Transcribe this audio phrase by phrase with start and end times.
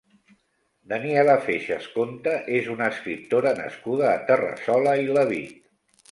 [0.91, 5.53] Daniela Feixas Conte és una escriptora nascuda a Terrassola i Lavit.